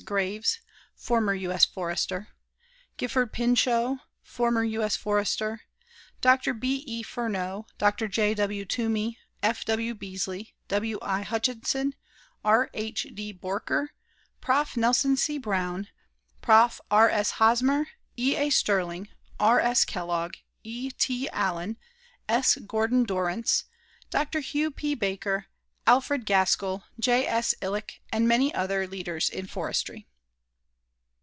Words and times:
GRAVES, 0.03 0.59
FORMER 0.95 1.35
U.S. 1.35 1.63
FORESTER; 1.65 2.29
GIFFORD 2.97 3.31
PINCHOT, 3.33 3.99
FORMER 4.23 4.63
U.S. 4.63 4.95
FORESTER; 4.95 5.61
DR. 6.21 6.53
B.E. 6.59 7.03
FERNOW, 7.03 7.67
DR. 7.77 8.07
J.W. 8.09 8.65
TOUMEY, 8.65 9.19
F.W. 9.43 9.93
BESLEY, 9.93 10.55
W.I. 10.69 11.21
HUTCHINSON, 11.21 11.93
R.H.D. 12.43 13.33
BOERKER, 13.33 13.91
PROF. 14.41 14.75
NELSON 14.75 15.17
C. 15.17 15.37
BROWN, 15.37 15.87
PROF. 16.41 16.81
R.S. 16.89 17.31
HOSMER, 17.33 17.87
E.A. 18.17 18.49
STERLING, 18.49 19.07
R.S. 19.39 19.85
KELLOGG, 19.85 20.37
E.T. 20.63 21.29
ALLEN, 21.31 21.77
S. 22.27 22.55
GORDON 22.65 23.03
DORRANCE, 23.05 23.65
DR. 24.09 24.41
HUGH 24.41 24.71
P. 24.71 24.95
BAKER, 24.95 25.45
ALFRED 25.87 26.25
GASKILL, 26.27 26.83
J.S. 26.99 27.53
ILLICK, 27.59 28.01
AND 28.13 28.27
MANY 28.27 28.53
OTHER 28.53 28.85
LEADERS 28.87 29.29
IN 29.31 29.47
FORESTRY. 29.47 30.05